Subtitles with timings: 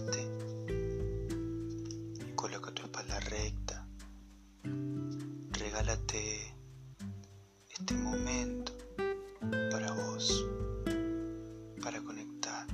[0.00, 0.26] fuerte.
[2.34, 3.86] Coloca tu espalda recta.
[5.52, 6.54] Regálate
[7.70, 8.72] este momento
[9.70, 10.46] para vos,
[11.82, 12.66] para conectar,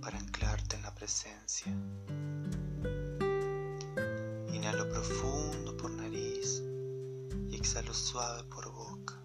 [0.00, 1.72] para anclarte en la presencia.
[4.52, 6.62] Inhalo profundo por nariz
[7.50, 9.20] y exhalo suave por boca.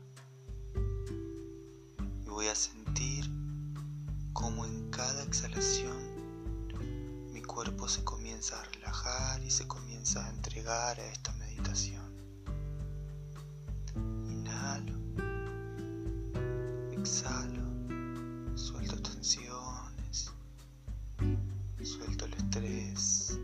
[2.25, 3.36] Y voy a sentir
[4.37, 5.97] como en cada exhalación
[7.33, 12.05] mi cuerpo se comienza a relajar y se comienza a entregar a esta meditación.
[14.29, 14.93] Inhalo,
[16.91, 17.63] exhalo,
[18.55, 20.31] suelto tensiones,
[21.81, 23.39] suelto el estrés,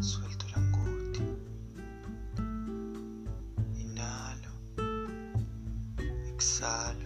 [0.00, 1.24] suelto la angustia.
[3.74, 4.50] Inhalo,
[6.28, 7.05] exhalo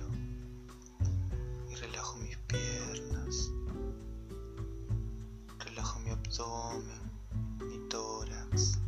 [6.40, 7.00] abdomen,
[7.60, 8.78] mi tórax,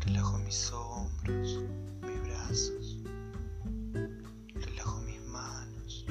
[0.00, 1.58] relajo mis hombros,
[2.02, 2.98] mis brazos,
[4.54, 6.04] relajo mis manos,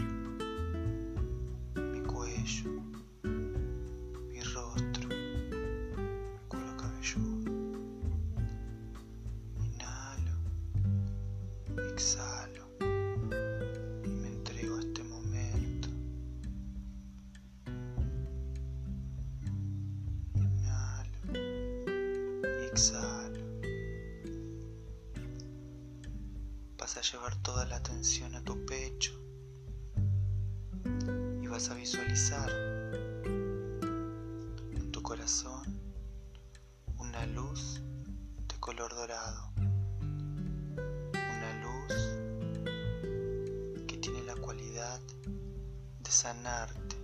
[1.76, 2.72] mi cuello,
[4.32, 7.52] mi rostro, mi cuero cabelludo.
[9.64, 10.36] Inhalo,
[11.92, 12.85] exhalo
[26.86, 29.12] Vas a llevar toda la atención a tu pecho
[31.42, 32.48] y vas a visualizar
[34.72, 35.82] en tu corazón
[37.00, 37.82] una luz
[38.48, 39.52] de color dorado.
[41.16, 41.92] Una luz
[43.88, 45.02] que tiene la cualidad
[46.02, 46.98] de sanarte,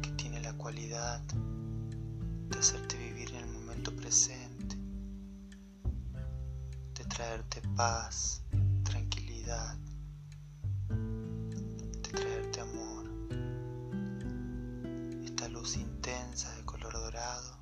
[0.00, 1.20] que tiene la cualidad
[2.50, 4.51] de hacerte vivir en el momento presente,
[7.12, 8.40] traerte paz,
[8.84, 9.76] tranquilidad,
[10.88, 13.04] de traerte amor.
[15.22, 17.58] Esta luz intensa de color dorado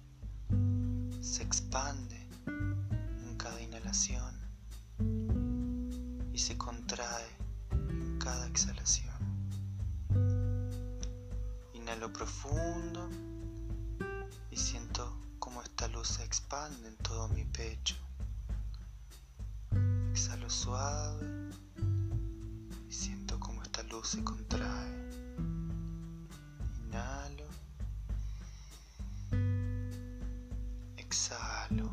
[1.20, 4.38] se expande en cada inhalación
[6.32, 7.26] y se contrae
[7.72, 9.18] en cada exhalación.
[11.74, 13.10] Inhalo profundo
[14.48, 17.96] y siento cómo esta luz se expande en todo mi pecho.
[20.62, 21.26] Suave
[22.86, 25.10] y siento cómo esta luz se contrae.
[26.84, 27.46] Inhalo.
[30.98, 31.90] Exhalo.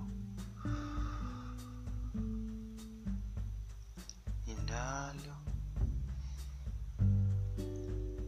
[4.48, 5.36] Inhalo.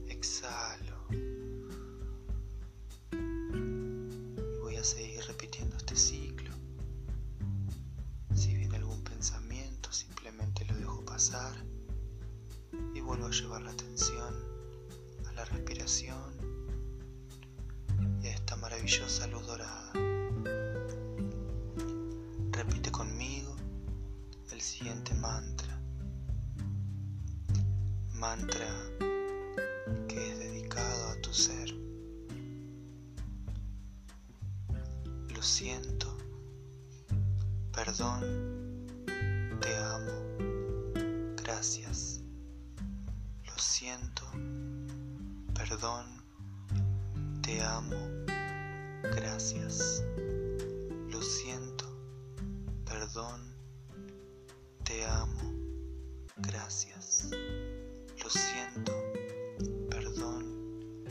[0.07, 0.99] Exhalo.
[4.61, 5.18] Voy a seguir
[13.09, 14.35] vuelvo a llevar la atención
[15.27, 16.31] a la respiración
[18.21, 19.91] y a esta maravillosa luz dorada.
[22.51, 23.55] Repite conmigo
[24.51, 25.81] el siguiente mantra.
[28.13, 28.67] Mantra
[30.07, 31.73] que es dedicado a tu ser.
[35.33, 36.15] Lo siento,
[37.73, 38.21] perdón,
[39.61, 42.08] te amo, gracias.
[43.59, 44.23] Lo siento,
[45.53, 46.05] perdón,
[47.41, 47.97] te amo,
[49.03, 50.01] gracias.
[51.09, 51.85] Lo siento,
[52.85, 53.41] perdón,
[54.85, 55.51] te amo,
[56.37, 57.31] gracias.
[58.23, 58.93] Lo siento,
[59.89, 61.03] perdón,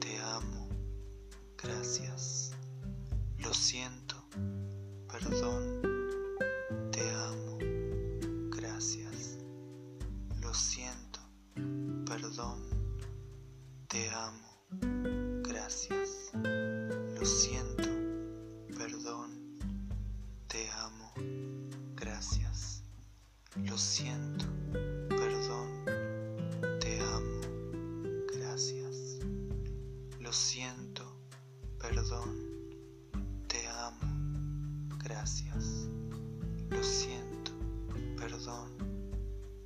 [0.00, 0.68] te amo,
[1.56, 2.50] gracias.
[3.38, 4.16] Lo siento,
[5.06, 5.81] perdón,
[14.02, 16.32] te amo, gracias.
[16.34, 17.88] Lo siento,
[18.76, 19.30] perdón,
[20.48, 21.12] te amo,
[21.94, 22.82] gracias.
[23.54, 24.44] Lo siento,
[25.08, 25.84] perdón,
[26.80, 27.40] te amo,
[28.34, 29.20] gracias.
[30.18, 31.04] Lo siento,
[31.78, 32.28] perdón,
[33.46, 35.88] te amo, gracias.
[36.70, 37.52] Lo siento,
[38.18, 38.68] perdón,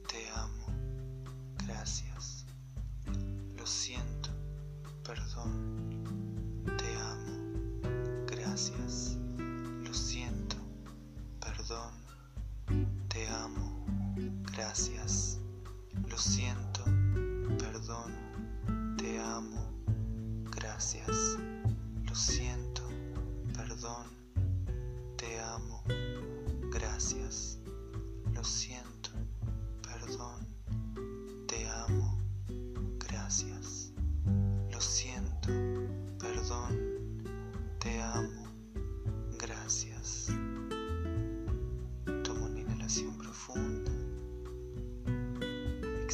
[0.06, 0.66] te amo,
[1.66, 2.44] gracias.
[3.66, 4.25] Lo siento,
[5.06, 6.04] perdón,
[6.76, 9.16] te amo, gracias.
[9.84, 10.56] Lo siento,
[11.38, 11.94] perdón,
[13.08, 13.86] te amo,
[14.52, 15.38] gracias.
[16.08, 16.65] Lo siento,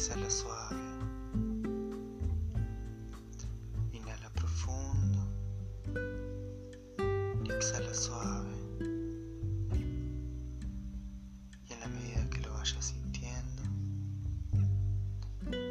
[0.03, 0.75] exhala suave.
[7.45, 8.53] exhala suave.
[11.69, 13.63] Y en la medida que lo vayas sintiendo,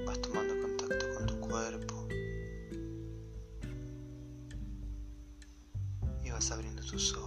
[0.07, 2.09] vas tomando contacto con tu cuerpo
[6.25, 7.22] y vas abriendo tus ojos.